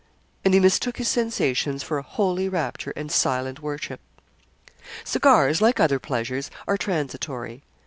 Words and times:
And 0.43 0.55
he 0.55 0.59
mistook 0.59 0.97
his 0.97 1.09
sensations 1.09 1.83
for 1.83 1.99
a 1.99 2.01
holy 2.01 2.49
rapture 2.49 2.91
and 2.95 3.11
silent 3.11 3.61
worship. 3.61 3.99
Cigars, 5.03 5.61
like 5.61 5.79
other 5.79 5.99
pleasures, 5.99 6.49
are 6.67 6.75
transitory. 6.75 7.61